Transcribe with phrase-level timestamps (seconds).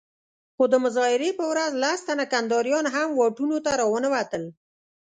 [0.55, 4.43] خو د مظاهرې په ورځ لس تنه کنداريان هم واټونو ته راونه وتل.